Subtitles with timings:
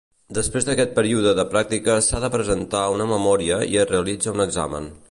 [0.35, 4.93] Després d'aquest període de pràctiques s'ha de presentar una memòria i es realitza un examen.